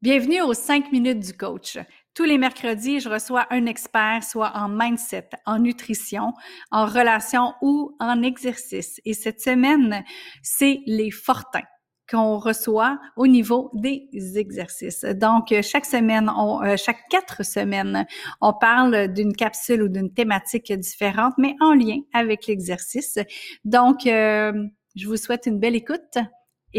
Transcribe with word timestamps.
Bienvenue 0.00 0.42
aux 0.42 0.54
5 0.54 0.92
minutes 0.92 1.18
du 1.18 1.32
coach. 1.32 1.76
Tous 2.14 2.22
les 2.22 2.38
mercredis, 2.38 3.00
je 3.00 3.08
reçois 3.08 3.48
un 3.50 3.66
expert, 3.66 4.22
soit 4.22 4.52
en 4.54 4.68
mindset, 4.68 5.28
en 5.44 5.58
nutrition, 5.58 6.34
en 6.70 6.86
relation 6.86 7.54
ou 7.62 7.96
en 7.98 8.22
exercice. 8.22 9.00
Et 9.04 9.12
cette 9.12 9.40
semaine, 9.40 10.04
c'est 10.40 10.82
les 10.86 11.10
fortins 11.10 11.64
qu'on 12.08 12.38
reçoit 12.38 13.00
au 13.16 13.26
niveau 13.26 13.72
des 13.74 14.08
exercices. 14.36 15.04
Donc, 15.16 15.52
chaque 15.62 15.84
semaine, 15.84 16.30
euh, 16.30 16.76
chaque 16.76 17.00
quatre 17.10 17.44
semaines, 17.44 18.06
on 18.40 18.52
parle 18.52 19.12
d'une 19.12 19.34
capsule 19.34 19.82
ou 19.82 19.88
d'une 19.88 20.14
thématique 20.14 20.72
différente, 20.74 21.34
mais 21.38 21.56
en 21.58 21.74
lien 21.74 21.98
avec 22.12 22.46
l'exercice. 22.46 23.18
Donc, 23.64 24.06
euh, 24.06 24.52
je 24.94 25.08
vous 25.08 25.16
souhaite 25.16 25.46
une 25.46 25.58
belle 25.58 25.74
écoute. 25.74 26.18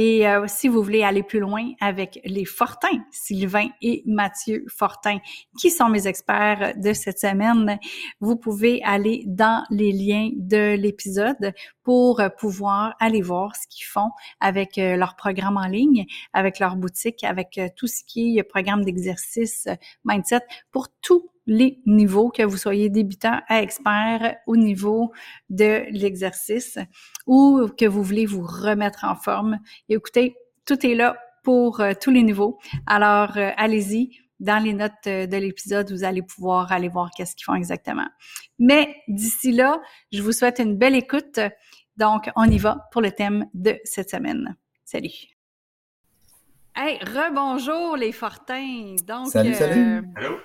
Et 0.02 0.26
euh, 0.26 0.46
si 0.48 0.70
vous 0.70 0.82
voulez 0.82 1.04
aller 1.04 1.24
plus 1.24 1.42
loin 1.42 1.74
avec 1.82 2.22
les 2.24 2.46
Fortins, 2.46 3.04
Sylvain 3.12 3.68
et 3.82 4.02
Mathieu 4.06 4.64
Fortin, 4.70 5.18
qui 5.60 5.70
sont 5.70 5.90
mes 5.90 6.08
experts 6.08 6.76
de 6.78 6.94
cette 6.94 7.20
semaine, 7.20 7.78
vous 8.22 8.38
pouvez 8.38 8.82
aller 8.86 9.24
dans 9.28 9.66
les 9.70 9.92
liens 9.92 10.30
de 10.38 10.74
l'épisode 10.76 11.52
pour 11.84 12.22
pouvoir 12.38 12.96
aller 13.02 13.22
voir 13.22 13.58
ce 13.58 13.68
qu'ils 13.68 13.88
font 13.88 14.12
avec 14.40 14.78
euh, 14.78 14.96
leur 14.96 15.18
programme 15.18 15.58
en 15.58 15.68
ligne, 15.68 16.06
avec 16.32 16.60
leur 16.60 16.78
boutique, 16.78 17.26
avec 17.26 17.58
euh, 17.58 17.68
tout 17.76 17.88
ce 17.88 18.02
qui 18.08 18.38
est 18.38 18.44
programme 18.44 18.86
d'exercice 18.86 19.68
mindset 20.06 20.44
pour 20.72 20.88
tout 21.02 21.30
les 21.50 21.82
niveaux, 21.88 22.30
que 22.30 22.44
vous 22.44 22.58
soyez 22.58 22.90
débutant 22.90 23.42
à 23.48 23.62
expert 23.62 24.38
au 24.46 24.56
niveau 24.56 25.12
de 25.50 25.84
l'exercice 25.90 26.78
ou 27.26 27.68
que 27.76 27.86
vous 27.86 28.04
voulez 28.04 28.28
vous 28.28 28.44
remettre 28.44 29.04
en 29.04 29.16
forme. 29.16 29.60
écoutez, 29.90 30.36
tout 30.66 30.86
est 30.86 30.94
là 30.94 31.18
pour 31.44 31.82
euh, 31.82 31.94
tous 32.00 32.12
les 32.12 32.22
niveaux. 32.22 32.60
Alors, 32.86 33.36
euh, 33.38 33.50
allez-y. 33.58 34.12
Dans 34.40 34.64
les 34.64 34.72
notes 34.72 35.08
euh, 35.08 35.26
de 35.26 35.36
l'épisode, 35.36 35.92
vous 35.92 36.06
allez 36.06 36.22
pouvoir 36.22 36.72
aller 36.72 36.88
voir 36.88 37.10
qu'est-ce 37.18 37.36
qu'ils 37.36 37.44
font 37.44 37.56
exactement. 37.56 38.08
Mais 38.58 38.96
d'ici 39.08 39.52
là, 39.52 39.82
je 40.14 40.22
vous 40.22 40.32
souhaite 40.32 40.60
une 40.60 40.78
belle 40.78 40.96
écoute. 40.96 41.40
Donc, 41.98 42.30
on 42.36 42.46
y 42.46 42.58
va 42.58 42.88
pour 42.92 43.02
le 43.02 43.12
thème 43.12 43.48
de 43.54 43.78
cette 43.84 44.12
semaine. 44.12 44.56
Salut. 44.86 45.10
Hey, 46.76 47.00
rebonjour 47.00 47.98
les 47.98 48.12
Fortins. 48.12 48.96
Donc, 49.06 49.28
salut, 49.28 49.56
salut. 49.56 50.04
Allô? 50.16 50.38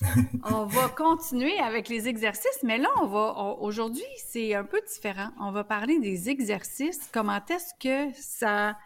on 0.44 0.66
va 0.66 0.88
continuer 0.88 1.58
avec 1.58 1.88
les 1.88 2.08
exercices, 2.08 2.60
mais 2.62 2.78
là, 2.78 2.88
on 3.02 3.06
va 3.06 3.56
aujourd'hui, 3.60 4.04
c'est 4.28 4.54
un 4.54 4.64
peu 4.64 4.80
différent. 4.86 5.30
On 5.40 5.52
va 5.52 5.64
parler 5.64 5.98
des 5.98 6.28
exercices. 6.28 7.08
Comment 7.12 7.40
est-ce 7.48 7.72
que 7.80 8.12
ça 8.14 8.76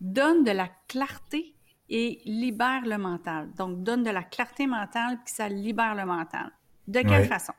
donne 0.00 0.44
de 0.44 0.50
la 0.50 0.68
clarté 0.88 1.54
et 1.88 2.20
libère 2.24 2.82
le 2.84 2.98
mental? 2.98 3.48
Donc, 3.56 3.82
donne 3.82 4.02
de 4.02 4.10
la 4.10 4.22
clarté 4.22 4.66
mentale 4.66 5.18
puis 5.24 5.34
ça 5.34 5.48
libère 5.48 5.94
le 5.94 6.04
mental. 6.04 6.50
De 6.86 7.00
quelle 7.00 7.26
façon? 7.26 7.52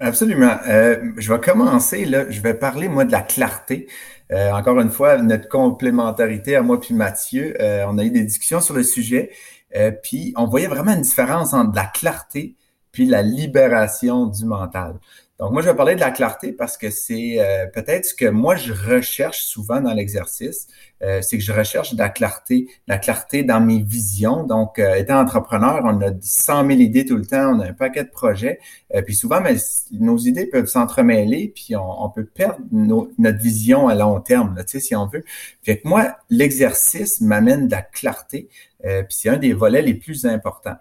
Absolument. 0.00 0.56
Euh, 0.66 1.12
je 1.18 1.30
vais 1.30 1.38
commencer, 1.38 2.06
là, 2.06 2.30
je 2.30 2.40
vais 2.40 2.54
parler, 2.54 2.88
moi, 2.88 3.04
de 3.04 3.12
la 3.12 3.20
clarté. 3.20 3.86
Euh, 4.32 4.50
encore 4.52 4.80
une 4.80 4.90
fois, 4.90 5.18
notre 5.18 5.48
complémentarité 5.48 6.56
à 6.56 6.62
moi 6.62 6.80
puis 6.80 6.94
Mathieu, 6.94 7.54
euh, 7.60 7.84
on 7.86 7.98
a 7.98 8.04
eu 8.04 8.10
des 8.10 8.24
discussions 8.24 8.62
sur 8.62 8.74
le 8.74 8.82
sujet. 8.82 9.30
Euh, 9.76 9.90
puis 9.90 10.32
on 10.36 10.46
voyait 10.46 10.66
vraiment 10.66 10.92
une 10.92 11.02
différence 11.02 11.52
entre 11.52 11.74
la 11.74 11.86
clarté 11.86 12.56
puis 12.92 13.06
la 13.06 13.22
libération 13.22 14.26
du 14.26 14.44
mental. 14.44 14.98
Donc 15.38 15.52
moi, 15.52 15.62
je 15.62 15.68
vais 15.68 15.76
parler 15.76 15.94
de 15.94 16.00
la 16.00 16.10
clarté 16.10 16.52
parce 16.52 16.76
que 16.76 16.90
c'est 16.90 17.36
euh, 17.38 17.66
peut-être 17.66 18.04
ce 18.04 18.14
que 18.14 18.26
moi, 18.26 18.56
je 18.56 18.74
recherche 18.74 19.42
souvent 19.42 19.80
dans 19.80 19.94
l'exercice, 19.94 20.66
euh, 21.02 21.22
c'est 21.22 21.38
que 21.38 21.44
je 21.44 21.52
recherche 21.52 21.94
de 21.94 21.98
la 21.98 22.10
clarté, 22.10 22.68
la 22.88 22.98
clarté 22.98 23.42
dans 23.42 23.60
mes 23.60 23.80
visions. 23.80 24.42
Donc, 24.42 24.78
étant 24.78 25.18
entrepreneur, 25.18 25.80
on 25.84 25.98
a 26.02 26.10
100 26.20 26.66
000 26.66 26.80
idées 26.80 27.06
tout 27.06 27.16
le 27.16 27.24
temps, 27.24 27.54
on 27.54 27.60
a 27.60 27.68
un 27.68 27.72
paquet 27.72 28.04
de 28.04 28.10
projets, 28.10 28.58
puis 29.06 29.14
souvent, 29.14 29.40
mais, 29.40 29.56
nos 29.92 30.18
idées 30.18 30.44
peuvent 30.44 30.66
s'entremêler, 30.66 31.52
puis 31.54 31.74
on, 31.74 32.10
peut 32.10 32.26
perdre 32.26 32.58
notre 32.70 33.38
vision 33.38 33.88
à 33.88 33.94
long 33.94 34.20
terme, 34.20 34.56
tu 34.58 34.72
sais, 34.72 34.80
si 34.80 34.94
on 34.94 35.06
veut. 35.06 35.24
Fait 35.62 35.78
que 35.78 35.88
moi, 35.88 36.18
l'exercice 36.28 37.22
m'amène 37.22 37.66
de 37.66 37.72
la 37.72 37.82
clarté, 37.82 38.50
euh, 38.84 39.02
puis 39.02 39.16
c'est 39.18 39.28
un 39.28 39.36
des 39.36 39.52
volets 39.52 39.82
les 39.82 39.94
plus 39.94 40.26
importants. 40.26 40.76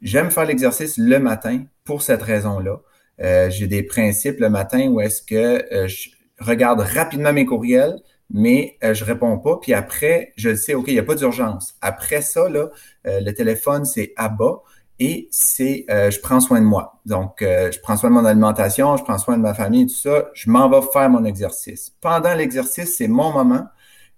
J'aime 0.00 0.30
faire 0.30 0.46
l'exercice 0.46 0.96
le 0.96 1.18
matin 1.18 1.64
pour 1.84 2.02
cette 2.02 2.22
raison-là. 2.22 2.80
Euh, 3.20 3.50
j'ai 3.50 3.66
des 3.66 3.82
principes 3.82 4.40
le 4.40 4.50
matin 4.50 4.88
où 4.88 5.00
est-ce 5.00 5.22
que 5.22 5.62
euh, 5.72 5.86
je 5.88 6.10
regarde 6.40 6.80
rapidement 6.80 7.32
mes 7.32 7.44
courriels, 7.44 8.00
mais 8.30 8.78
je 8.82 9.04
réponds 9.04 9.38
pas. 9.38 9.58
Puis 9.60 9.74
après, 9.74 10.32
je 10.36 10.54
sais, 10.54 10.74
OK, 10.74 10.88
il 10.88 10.94
n'y 10.94 10.98
a 10.98 11.04
pas 11.04 11.14
d'urgence. 11.14 11.74
Après 11.80 12.22
ça, 12.22 12.48
là, 12.48 12.70
le 13.04 13.30
téléphone, 13.30 13.84
c'est 13.84 14.12
à 14.16 14.28
bas 14.28 14.62
et 14.98 15.28
c'est 15.30 15.84
je 15.88 16.20
prends 16.20 16.40
soin 16.40 16.60
de 16.60 16.66
moi. 16.66 17.00
Donc, 17.06 17.36
je 17.40 17.78
prends 17.80 17.96
soin 17.96 18.10
de 18.10 18.14
mon 18.14 18.24
alimentation, 18.24 18.96
je 18.96 19.04
prends 19.04 19.18
soin 19.18 19.36
de 19.36 19.42
ma 19.42 19.54
famille, 19.54 19.86
tout 19.86 19.94
ça. 19.94 20.30
Je 20.34 20.50
m'en 20.50 20.68
vais 20.68 20.84
faire 20.92 21.10
mon 21.10 21.24
exercice. 21.24 21.94
Pendant 22.00 22.34
l'exercice, 22.34 22.96
c'est 22.96 23.08
mon 23.08 23.30
moment. 23.30 23.66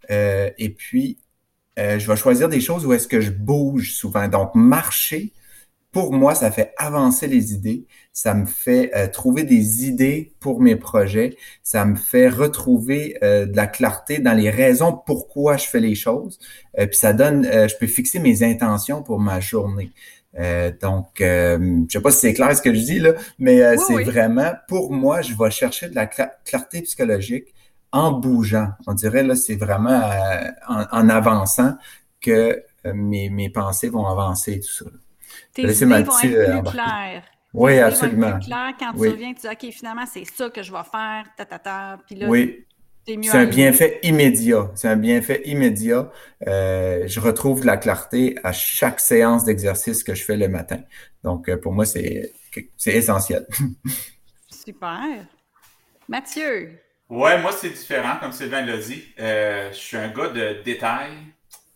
et 0.08 0.74
puis, 0.78 1.18
euh, 1.78 1.98
je 1.98 2.10
vais 2.10 2.16
choisir 2.16 2.48
des 2.48 2.60
choses 2.60 2.86
où 2.86 2.92
est-ce 2.92 3.08
que 3.08 3.20
je 3.20 3.30
bouge 3.30 3.92
souvent. 3.92 4.28
Donc, 4.28 4.54
marcher, 4.54 5.32
pour 5.92 6.12
moi, 6.12 6.34
ça 6.34 6.50
fait 6.50 6.74
avancer 6.76 7.26
les 7.26 7.52
idées, 7.54 7.86
ça 8.12 8.34
me 8.34 8.46
fait 8.46 8.90
euh, 8.94 9.08
trouver 9.08 9.44
des 9.44 9.86
idées 9.86 10.32
pour 10.40 10.60
mes 10.60 10.76
projets, 10.76 11.36
ça 11.62 11.84
me 11.84 11.96
fait 11.96 12.28
retrouver 12.28 13.16
euh, 13.22 13.46
de 13.46 13.56
la 13.56 13.66
clarté 13.66 14.18
dans 14.18 14.34
les 14.34 14.50
raisons 14.50 14.98
pourquoi 15.06 15.56
je 15.56 15.66
fais 15.66 15.80
les 15.80 15.94
choses, 15.94 16.38
puis 16.76 16.96
ça 16.96 17.12
donne, 17.14 17.44
je 17.44 17.74
peux 17.78 17.86
fixer 17.86 18.18
mes 18.18 18.42
intentions 18.42 19.02
pour 19.02 19.20
ma 19.20 19.40
journée. 19.40 19.90
donc, 20.82 21.06
je 21.18 21.86
sais 21.88 22.00
pas 22.00 22.10
si 22.10 22.18
c'est 22.20 22.34
clair 22.34 22.54
ce 22.54 22.60
que 22.60 22.74
je 22.74 22.80
dis 22.80 22.98
là, 22.98 23.14
mais 23.38 23.62
c'est 23.78 24.02
vraiment 24.02 24.52
pour 24.68 24.92
moi, 24.92 25.22
je 25.22 25.32
vais 25.32 25.50
chercher 25.50 25.88
de 25.88 25.94
la 25.94 26.06
clarté 26.06 26.82
psychologique 26.82 27.54
en 27.92 28.12
bougeant. 28.12 28.68
On 28.86 28.94
dirait 28.94 29.22
là, 29.22 29.34
c'est 29.36 29.56
vraiment 29.56 29.90
euh, 29.90 30.50
en, 30.68 31.08
avançant 31.08 31.76
que 32.20 32.62
euh, 32.86 32.92
mes, 32.94 33.30
mes, 33.30 33.50
pensées 33.50 33.88
vont 33.88 34.06
avancer 34.06 34.60
tout 34.60 34.84
ça. 34.84 34.90
Tes 35.54 35.62
idées 35.62 35.84
vont 35.84 35.96
être 35.96 36.18
plus 36.18 36.36
euh, 36.36 36.62
claires. 36.62 37.24
Oui, 37.54 37.78
absolument. 37.78 38.30
Vont 38.30 38.36
être 38.36 38.38
plus 38.40 38.46
claires 38.46 38.72
quand 38.78 38.92
tu 38.92 39.08
reviens, 39.08 39.34
tu 39.34 39.40
dis 39.40 39.48
OK, 39.48 39.72
finalement, 39.72 40.06
c'est 40.06 40.24
ça 40.24 40.50
que 40.50 40.62
je 40.62 40.72
vais 40.72 40.84
faire, 40.90 41.24
ta 41.36 41.44
ta 41.44 41.58
ta. 41.58 41.98
Puis 42.06 42.16
là, 42.16 42.28
oui. 42.28 42.62
C'est 43.08 43.38
un 43.38 43.46
bienfait 43.46 44.00
immédiat. 44.02 44.68
C'est 44.74 44.88
un 44.88 44.96
bienfait 44.96 45.40
immédiat. 45.44 46.10
je 46.44 47.20
retrouve 47.20 47.64
la 47.64 47.76
clarté 47.76 48.36
à 48.42 48.50
chaque 48.50 48.98
séance 48.98 49.44
d'exercice 49.44 50.02
que 50.02 50.12
je 50.12 50.24
fais 50.24 50.36
le 50.36 50.48
matin. 50.48 50.80
Donc, 51.22 51.48
pour 51.60 51.72
moi, 51.72 51.84
c'est 51.84 52.32
essentiel. 52.84 53.46
Super. 54.50 55.24
Mathieu, 56.08 56.80
Ouais, 57.08 57.40
moi, 57.40 57.52
c'est 57.52 57.70
différent, 57.70 58.16
comme 58.18 58.32
Sylvain 58.32 58.62
l'a 58.62 58.78
dit. 58.78 59.04
Euh, 59.20 59.70
je 59.70 59.76
suis 59.76 59.96
un 59.96 60.08
gars 60.08 60.28
de 60.28 60.60
détails, 60.64 61.16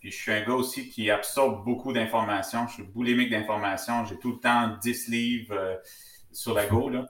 puis 0.00 0.10
je 0.10 0.16
suis 0.16 0.32
un 0.32 0.41
gars 0.41 0.54
aussi 0.54 0.88
qui 0.91 1.08
absorbe 1.08 1.64
beaucoup 1.64 1.92
d'informations. 1.92 2.66
Je 2.66 2.74
suis 2.74 2.82
boulimique 2.82 3.30
d'informations. 3.30 4.04
J'ai 4.06 4.18
tout 4.18 4.32
le 4.32 4.41
temps 4.41 4.76
10 4.82 5.08
livres 5.08 5.54
euh, 5.56 5.76
sur 6.32 6.52
la 6.52 6.66
go. 6.66 6.88
Là. 6.88 7.06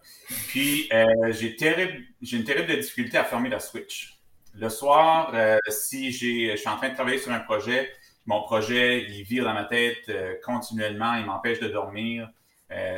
Puis, 0.48 0.86
euh, 0.92 1.32
j'ai, 1.32 1.56
terrible, 1.56 2.04
une 2.30 2.44
terrible 2.44 2.78
difficulté 2.78 3.16
à 3.16 3.24
fermer 3.24 3.48
la 3.48 3.58
switch. 3.58 4.18
Le 4.52 4.68
soir, 4.68 5.32
si 5.68 6.10
je 6.10 6.56
suis 6.56 6.68
en 6.68 6.76
train 6.76 6.88
de 6.88 6.94
travailler 6.94 7.18
sur 7.18 7.30
un 7.30 7.38
projet, 7.38 7.88
mon 8.26 8.42
projet, 8.42 9.06
il 9.08 9.22
vire 9.22 9.44
dans 9.44 9.54
ma 9.54 9.64
tête 9.64 10.10
continuellement, 10.44 11.14
il 11.14 11.24
m'empêche 11.24 11.60
de 11.60 11.68
dormir. 11.68 12.28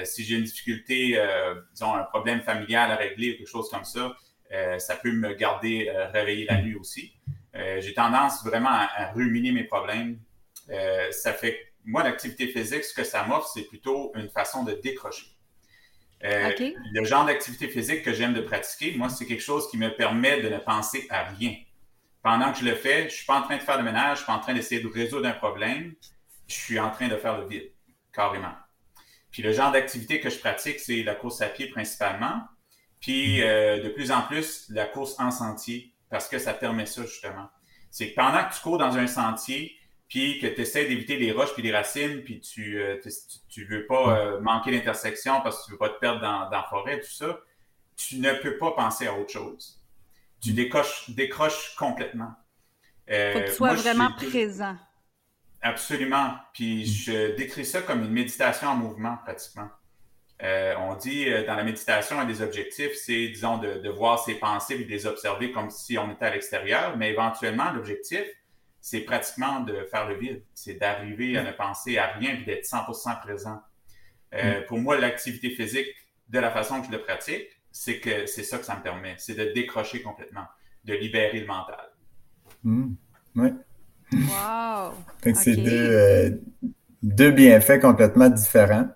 si 0.03 0.25
j'ai 0.25 0.37
une 0.37 0.45
difficulté, 0.45 1.23
disons, 1.75 1.95
un 1.95 2.05
problème 2.05 2.41
familial 2.41 2.91
à 2.91 2.97
régler 2.97 3.35
ou 3.35 3.37
quelque 3.37 3.51
chose 3.51 3.69
comme 3.69 3.85
ça, 3.85 4.17
euh, 4.53 4.79
ça 4.79 4.97
peut 4.97 5.13
me 5.13 5.33
garder 5.35 5.89
euh, 5.89 6.09
réveillé 6.09 6.45
la 6.45 6.61
nuit 6.61 6.75
aussi. 6.75 7.15
Euh, 7.55 7.81
j'ai 7.81 7.95
tendance 7.95 8.45
vraiment 8.45 8.71
à, 8.71 9.13
ruminer 9.13 9.53
mes 9.53 9.65
problèmes. 9.65 10.19
ça 11.11 11.33
fait, 11.33 11.73
moi, 11.85 12.03
l'activité 12.03 12.49
physique, 12.49 12.85
ce 12.85 12.95
que 12.95 13.05
ça 13.05 13.25
m'offre, 13.25 13.51
c'est 13.53 13.65
plutôt 13.65 14.13
une 14.15 14.29
façon 14.29 14.63
de 14.65 14.73
décrocher. 14.73 15.27
Le 16.23 17.05
genre 17.05 17.25
d'activité 17.25 17.69
physique 17.69 18.03
que 18.03 18.13
j'aime 18.13 18.33
de 18.33 18.41
pratiquer, 18.41 18.97
moi, 18.97 19.09
c'est 19.09 19.27
quelque 19.27 19.43
chose 19.43 19.69
qui 19.71 19.77
me 19.77 19.95
permet 19.95 20.41
de 20.41 20.49
ne 20.49 20.59
penser 20.59 21.07
à 21.11 21.25
rien. 21.25 21.57
Pendant 22.23 22.53
que 22.53 22.61
je 22.61 22.65
le 22.65 22.77
fais, 22.77 23.09
je 23.09 23.15
suis 23.17 23.27
pas 23.27 23.41
en 23.41 23.43
train 23.43 23.57
de 23.57 23.63
faire 23.63 23.79
le 23.79 23.83
ménage, 23.83 24.19
je 24.19 24.23
suis 24.23 24.27
pas 24.27 24.35
en 24.35 24.39
train 24.39 24.55
d'essayer 24.55 24.81
de 24.81 24.87
résoudre 24.87 25.27
un 25.27 25.33
problème, 25.33 25.95
je 26.47 26.55
suis 26.55 26.79
en 26.79 26.91
train 26.91 27.09
de 27.09 27.17
faire 27.17 27.39
le 27.39 27.49
vide, 27.49 27.73
carrément. 28.13 28.55
Puis 29.33 29.43
le 29.43 29.53
genre 29.53 29.73
d'activité 29.73 30.21
que 30.21 30.31
je 30.31 30.39
pratique, 30.39 30.79
c'est 30.79 31.03
la 31.03 31.17
course 31.17 31.41
à 31.41 31.49
pied 31.49 31.67
principalement. 31.69 32.43
Puis 33.03 33.43
euh, 33.43 33.83
de 33.83 33.89
plus 33.91 34.11
en 34.13 34.23
plus, 34.23 34.67
la 34.71 34.87
course 34.87 35.19
en 35.19 35.31
sentier, 35.31 35.93
parce 36.09 36.29
que 36.29 36.39
ça 36.39 36.55
permet 36.55 36.87
ça 36.87 37.03
justement. 37.03 37.51
C'est 37.91 38.11
que 38.11 38.15
pendant 38.15 38.49
que 38.49 38.55
tu 38.55 38.61
cours 38.61 38.79
dans 38.79 38.97
un 38.97 39.07
sentier, 39.07 39.77
puis 40.09 40.39
que 40.39 40.47
tu 40.47 40.61
essaies 40.61 40.87
d'éviter 40.87 41.17
les 41.17 41.33
roches 41.33 41.53
puis 41.53 41.63
les 41.63 41.73
racines, 41.73 42.23
puis 42.23 42.41
tu 42.41 42.81
euh, 42.81 42.99
tu, 43.49 43.65
veux 43.65 43.87
pas 43.87 44.17
euh, 44.17 44.41
manquer 44.41 44.71
l'intersection 44.71 45.41
parce 45.43 45.61
que 45.61 45.65
tu 45.67 45.73
veux 45.73 45.79
pas 45.79 45.89
te 45.89 45.99
perdre 45.99 46.21
dans, 46.21 46.45
dans 46.45 46.51
la 46.51 46.63
forêt, 46.63 47.01
tout 47.01 47.11
ça, 47.11 47.41
tu 47.97 48.19
ne 48.19 48.33
peux 48.35 48.57
pas 48.57 48.71
penser 48.73 49.07
à 49.09 49.15
autre 49.15 49.33
chose. 49.33 49.83
Tu 50.41 50.53
décroches, 50.53 51.11
décroches 51.11 51.75
complètement. 51.77 52.33
Faut 53.09 53.41
que 53.41 53.47
tu 53.47 53.53
sois 53.53 53.75
vraiment 53.75 54.13
présent. 54.13 54.77
Absolument. 55.61 56.37
Puis 56.53 56.87
je 56.87 57.37
décris 57.37 57.65
ça 57.65 57.83
comme 57.83 58.03
une 58.03 58.11
méditation 58.13 58.69
en 58.69 58.77
mouvement, 58.77 59.19
pratiquement. 59.25 59.69
Euh, 60.43 60.75
on 60.79 60.97
dit 60.97 61.29
euh, 61.29 61.47
dans 61.47 61.55
la 61.55 61.63
méditation, 61.63 62.19
un 62.19 62.25
des 62.25 62.43
objectifs, 62.43 62.95
c'est, 62.95 63.29
disons, 63.29 63.59
de, 63.59 63.89
voir 63.89 64.19
ses 64.19 64.35
pensées 64.35 64.75
et 64.75 64.85
de 64.85 64.91
les 64.91 65.07
observer 65.07 65.53
comme 65.53 65.71
si 65.71 65.97
on 65.99 66.11
était 66.11 66.25
à 66.25 66.31
l'extérieur, 66.31 66.97
mais 66.97 67.11
éventuellement, 67.11 67.73
l'objectif, 67.73 68.25
c'est 68.81 69.01
pratiquement 69.01 69.61
de 69.61 69.85
faire 69.91 70.09
le 70.09 70.17
vide. 70.17 70.43
C'est 70.55 70.75
d'arriver 70.75 71.39
à 71.39 71.45
ne 71.45 71.53
penser 71.53 71.97
à 71.97 72.09
rien 72.09 72.35
et 72.35 72.45
d'être 72.45 72.65
100% 72.65 73.21
présent. 73.21 73.61
Euh, 74.35 74.61
mm. 74.61 74.65
Pour 74.67 74.79
moi, 74.79 74.99
l'activité 74.99 75.51
physique, 75.51 75.87
de 76.29 76.39
la 76.41 76.51
façon 76.51 76.81
que 76.81 76.89
je 76.89 76.93
le 76.93 77.03
pratique, 77.03 77.47
c'est 77.71 78.01
que 78.01 78.27
c'est 78.27 78.43
ça 78.43 78.59
que 78.59 78.65
ça 78.65 78.77
me 78.77 78.83
permet. 78.83 79.15
C'est 79.19 79.35
de 79.35 79.53
décrocher 79.53 80.03
complètement, 80.03 80.47
de 80.85 80.95
libérer 80.95 81.39
le 81.39 81.47
mental. 81.47 81.91
Mm. 82.65 82.95
Oui. 83.37 83.49
Wow! 84.13 84.93
C'est 85.35 85.57
deux, 85.57 86.43
deux 87.03 87.31
bienfaits 87.31 87.81
complètement 87.81 88.29
différents. 88.29 88.89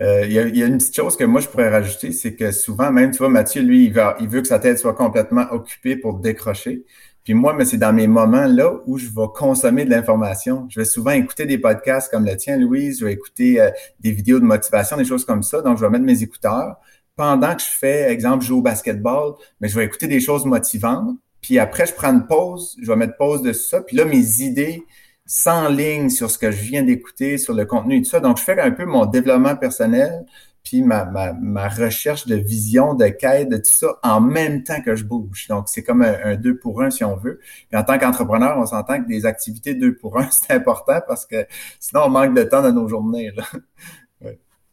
Euh, 0.00 0.24
il, 0.24 0.32
y 0.32 0.62
a, 0.62 0.66
une 0.66 0.78
petite 0.78 0.96
chose 0.96 1.16
que 1.16 1.24
moi 1.24 1.40
je 1.42 1.48
pourrais 1.48 1.68
rajouter, 1.68 2.12
c'est 2.12 2.34
que 2.34 2.50
souvent, 2.50 2.90
même, 2.90 3.10
tu 3.10 3.18
vois, 3.18 3.28
Mathieu, 3.28 3.60
lui, 3.62 3.86
il, 3.86 4.02
il 4.20 4.28
veut 4.28 4.40
que 4.40 4.48
sa 4.48 4.58
tête 4.58 4.78
soit 4.78 4.94
complètement 4.94 5.46
occupée 5.50 5.96
pour 5.96 6.18
décrocher. 6.18 6.84
Puis 7.24 7.34
moi, 7.34 7.54
mais 7.54 7.64
c'est 7.64 7.76
dans 7.76 7.92
mes 7.92 8.08
moments 8.08 8.46
là 8.46 8.80
où 8.86 8.98
je 8.98 9.06
vais 9.06 9.28
consommer 9.34 9.84
de 9.84 9.90
l'information. 9.90 10.66
Je 10.70 10.80
vais 10.80 10.84
souvent 10.84 11.12
écouter 11.12 11.46
des 11.46 11.58
podcasts 11.58 12.10
comme 12.10 12.24
le 12.24 12.36
tien, 12.36 12.56
Louise. 12.56 12.98
Je 13.00 13.04
vais 13.04 13.12
écouter 13.12 13.60
euh, 13.60 13.70
des 14.00 14.10
vidéos 14.10 14.40
de 14.40 14.44
motivation, 14.44 14.96
des 14.96 15.04
choses 15.04 15.24
comme 15.24 15.42
ça. 15.42 15.62
Donc, 15.62 15.78
je 15.78 15.82
vais 15.82 15.90
mettre 15.90 16.04
mes 16.04 16.22
écouteurs. 16.22 16.76
Pendant 17.14 17.54
que 17.54 17.62
je 17.62 17.68
fais, 17.68 18.10
exemple, 18.10 18.44
jouer 18.44 18.58
au 18.58 18.62
basketball, 18.62 19.34
mais 19.60 19.68
je 19.68 19.78
vais 19.78 19.84
écouter 19.84 20.08
des 20.08 20.18
choses 20.18 20.44
motivantes. 20.46 21.16
Puis 21.40 21.58
après, 21.58 21.86
je 21.86 21.92
prends 21.92 22.12
une 22.12 22.26
pause. 22.26 22.76
Je 22.82 22.88
vais 22.88 22.96
mettre 22.96 23.16
pause 23.16 23.42
de 23.42 23.52
ça. 23.52 23.82
Puis 23.82 23.96
là, 23.96 24.04
mes 24.04 24.40
idées 24.40 24.82
sans 25.26 25.68
ligne 25.68 26.10
sur 26.10 26.30
ce 26.30 26.38
que 26.38 26.50
je 26.50 26.62
viens 26.62 26.82
d'écouter, 26.82 27.38
sur 27.38 27.54
le 27.54 27.64
contenu 27.64 27.96
et 27.96 28.02
tout 28.02 28.10
ça. 28.10 28.20
Donc, 28.20 28.38
je 28.38 28.42
fais 28.42 28.60
un 28.60 28.70
peu 28.70 28.84
mon 28.84 29.06
développement 29.06 29.56
personnel, 29.56 30.24
puis 30.64 30.82
ma, 30.82 31.04
ma, 31.04 31.68
recherche 31.68 32.26
de 32.26 32.36
vision, 32.36 32.94
de 32.94 33.06
quête, 33.08 33.48
de 33.48 33.56
tout 33.56 33.72
ça 33.72 33.98
en 34.02 34.20
même 34.20 34.62
temps 34.62 34.80
que 34.80 34.94
je 34.94 35.04
bouge. 35.04 35.48
Donc, 35.48 35.68
c'est 35.68 35.82
comme 35.82 36.02
un, 36.02 36.36
deux 36.36 36.56
pour 36.58 36.82
un 36.82 36.90
si 36.90 37.04
on 37.04 37.16
veut. 37.16 37.40
Et 37.72 37.76
en 37.76 37.82
tant 37.82 37.98
qu'entrepreneur, 37.98 38.56
on 38.58 38.66
s'entend 38.66 39.02
que 39.02 39.08
des 39.08 39.26
activités 39.26 39.74
deux 39.74 39.96
pour 39.96 40.18
un, 40.18 40.28
c'est 40.30 40.52
important 40.52 41.00
parce 41.06 41.26
que 41.26 41.46
sinon, 41.80 42.02
on 42.06 42.10
manque 42.10 42.34
de 42.34 42.42
temps 42.44 42.62
dans 42.62 42.72
nos 42.72 42.88
journées. 42.88 43.32
Là. 43.34 43.44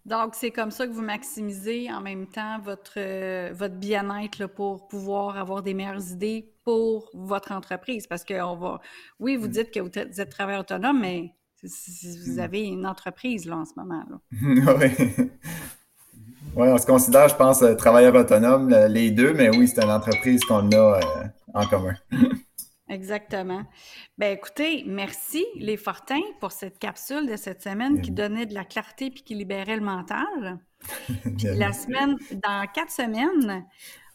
Donc, 0.09 0.33
c'est 0.33 0.49
comme 0.49 0.71
ça 0.71 0.87
que 0.87 0.91
vous 0.91 1.03
maximisez 1.03 1.87
en 1.91 2.01
même 2.01 2.25
temps 2.25 2.59
votre, 2.63 2.93
euh, 2.97 3.51
votre 3.53 3.75
bien-être 3.75 4.47
pour 4.47 4.87
pouvoir 4.87 5.37
avoir 5.37 5.61
des 5.61 5.75
meilleures 5.75 6.11
idées 6.11 6.51
pour 6.63 7.11
votre 7.13 7.51
entreprise. 7.51 8.07
Parce 8.07 8.23
que 8.23 8.41
on 8.41 8.55
va, 8.55 8.81
oui, 9.19 9.35
vous 9.35 9.45
mm. 9.47 9.51
dites 9.51 9.71
que 9.71 9.79
vous 9.79 9.91
êtes 9.93 10.29
travailleur 10.31 10.61
autonome, 10.61 11.01
mais 11.01 11.35
vous 11.61 12.37
mm. 12.37 12.39
avez 12.39 12.63
une 12.63 12.87
entreprise 12.87 13.45
là, 13.45 13.57
en 13.57 13.65
ce 13.65 13.73
moment. 13.77 14.03
oui. 14.31 14.49
oui, 16.55 16.67
on 16.69 16.77
se 16.79 16.87
considère, 16.87 17.27
je 17.27 17.35
pense, 17.35 17.61
euh, 17.61 17.75
travailleur 17.75 18.15
autonome, 18.15 18.67
les 18.89 19.11
deux, 19.11 19.33
mais 19.33 19.55
oui, 19.55 19.67
c'est 19.67 19.83
une 19.83 19.91
entreprise 19.91 20.43
qu'on 20.43 20.71
a 20.71 20.75
euh, 20.75 21.01
en 21.53 21.67
commun. 21.67 21.93
Exactement. 22.89 23.63
Ben 24.17 24.35
écoutez, 24.35 24.83
merci 24.85 25.45
les 25.55 25.77
Fortins 25.77 26.21
pour 26.39 26.51
cette 26.51 26.79
capsule 26.79 27.27
de 27.27 27.35
cette 27.35 27.61
semaine 27.61 28.01
qui 28.01 28.11
donnait 28.11 28.47
de 28.47 28.55
la 28.55 28.65
clarté 28.65 29.11
puis 29.11 29.21
qui 29.21 29.35
libérait 29.35 29.75
le 29.75 29.83
mental. 29.83 30.59
la 31.43 31.71
semaine, 31.71 32.17
dans 32.31 32.65
quatre 32.73 32.91
semaines, 32.91 33.65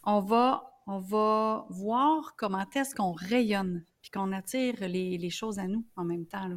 on 0.03 0.21
va, 0.21 0.73
on 0.89 0.99
va 0.99 1.67
voir 1.71 2.35
comment 2.37 2.67
est-ce 2.75 2.95
qu'on 2.97 3.13
rayonne 3.13 3.85
puis 4.03 4.11
qu'on 4.11 4.33
attire 4.33 4.75
les, 4.81 5.31
choses 5.31 5.59
à 5.59 5.69
nous 5.69 5.87
en 5.97 6.05
même 6.05 6.27
temps. 6.27 6.51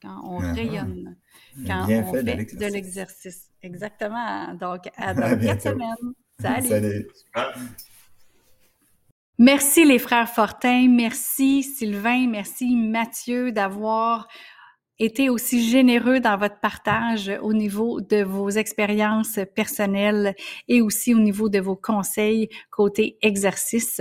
quand 0.00 0.22
on 0.24 0.40
ah, 0.40 0.52
rayonne, 0.52 1.16
quand 1.66 1.86
on 1.88 2.12
fait 2.12 2.22
de 2.22 2.66
l'exercice. 2.66 3.50
Exactement. 3.62 4.54
Donc, 4.54 4.88
à 4.96 5.12
dans 5.14 5.38
quatre 5.38 5.62
semaines. 5.62 6.14
Salut. 6.40 6.68
Salut. 6.68 7.08
Merci 9.38 9.84
les 9.84 9.98
frères 9.98 10.28
Fortin, 10.28 10.86
merci 10.88 11.64
Sylvain, 11.64 12.28
merci 12.28 12.76
Mathieu 12.76 13.50
d'avoir 13.50 14.28
été 14.98 15.28
aussi 15.28 15.68
généreux 15.68 16.20
dans 16.20 16.36
votre 16.36 16.60
partage 16.60 17.32
au 17.42 17.52
niveau 17.52 18.00
de 18.00 18.22
vos 18.22 18.50
expériences 18.50 19.40
personnelles 19.54 20.34
et 20.68 20.80
aussi 20.80 21.14
au 21.14 21.18
niveau 21.18 21.48
de 21.48 21.58
vos 21.58 21.74
conseils 21.74 22.48
côté 22.70 23.18
exercice. 23.20 24.00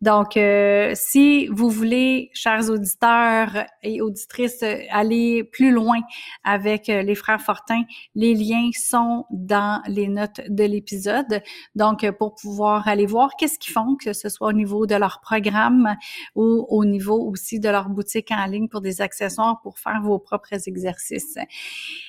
Donc, 0.00 0.36
euh, 0.36 0.92
si 0.94 1.46
vous 1.48 1.70
voulez, 1.70 2.30
chers 2.34 2.68
auditeurs 2.70 3.64
et 3.82 4.00
auditrices, 4.00 4.62
aller 4.90 5.44
plus 5.44 5.70
loin 5.70 5.98
avec 6.44 6.88
euh, 6.88 7.02
les 7.02 7.14
frères 7.14 7.40
Fortin, 7.40 7.82
les 8.14 8.34
liens 8.34 8.70
sont 8.72 9.24
dans 9.30 9.82
les 9.86 10.08
notes 10.08 10.42
de 10.48 10.64
l'épisode. 10.64 11.42
Donc, 11.74 12.08
pour 12.18 12.34
pouvoir 12.34 12.86
aller 12.86 13.06
voir 13.06 13.30
qu'est-ce 13.38 13.58
qu'ils 13.58 13.72
font, 13.72 13.96
que 13.96 14.12
ce 14.12 14.28
soit 14.28 14.48
au 14.48 14.52
niveau 14.52 14.86
de 14.86 14.94
leur 14.94 15.20
programme 15.20 15.96
ou 16.34 16.66
au 16.68 16.84
niveau 16.84 17.18
aussi 17.28 17.60
de 17.60 17.68
leur 17.68 17.88
boutique 17.88 18.30
en 18.30 18.46
ligne 18.46 18.68
pour 18.68 18.80
des 18.80 19.00
accessoires 19.00 19.60
pour 19.62 19.78
faire 19.78 20.00
propres 20.18 20.66
exercices. 20.66 21.38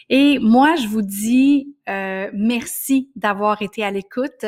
Et 0.09 0.39
moi, 0.39 0.75
je 0.75 0.88
vous 0.88 1.03
dis 1.03 1.75
euh, 1.88 2.29
merci 2.33 3.11
d'avoir 3.15 3.61
été 3.61 3.83
à 3.83 3.91
l'écoute 3.91 4.45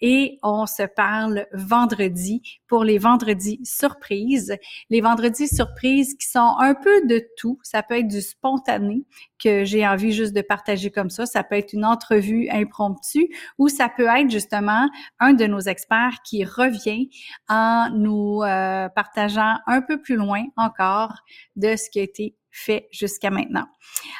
et 0.00 0.38
on 0.42 0.66
se 0.66 0.82
parle 0.82 1.46
vendredi 1.52 2.60
pour 2.66 2.84
les 2.84 2.98
vendredis 2.98 3.60
surprises. 3.62 4.56
Les 4.88 5.00
vendredis 5.00 5.48
surprises 5.48 6.14
qui 6.14 6.26
sont 6.26 6.56
un 6.58 6.74
peu 6.74 7.06
de 7.06 7.22
tout. 7.36 7.58
Ça 7.62 7.82
peut 7.82 7.98
être 7.98 8.08
du 8.08 8.22
spontané 8.22 9.04
que 9.42 9.64
j'ai 9.64 9.86
envie 9.86 10.12
juste 10.12 10.34
de 10.34 10.40
partager 10.40 10.90
comme 10.90 11.10
ça. 11.10 11.26
Ça 11.26 11.44
peut 11.44 11.56
être 11.56 11.72
une 11.72 11.84
entrevue 11.84 12.48
impromptue 12.50 13.28
ou 13.58 13.68
ça 13.68 13.88
peut 13.88 14.06
être 14.06 14.30
justement 14.30 14.88
un 15.18 15.34
de 15.34 15.46
nos 15.46 15.60
experts 15.60 16.18
qui 16.24 16.44
revient 16.44 17.10
en 17.48 17.90
nous 17.90 18.42
euh, 18.42 18.88
partageant 18.90 19.56
un 19.66 19.82
peu 19.82 20.00
plus 20.00 20.16
loin 20.16 20.44
encore 20.56 21.14
de 21.56 21.76
ce 21.76 21.90
qui 21.90 22.00
a 22.00 22.02
été 22.02 22.36
fait 22.52 22.88
jusqu'à 22.92 23.30
maintenant. 23.30 23.66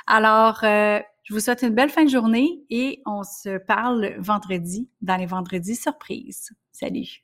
Alors, 0.06 0.64
euh, 0.64 1.00
je 1.22 1.34
vous 1.34 1.40
souhaite 1.40 1.62
une 1.62 1.74
belle 1.74 1.90
fin 1.90 2.04
de 2.04 2.10
journée 2.10 2.64
et 2.70 3.00
on 3.06 3.22
se 3.22 3.58
parle 3.58 4.16
vendredi 4.18 4.90
dans 5.02 5.16
les 5.16 5.26
vendredis 5.26 5.76
surprises. 5.76 6.50
Salut! 6.72 7.22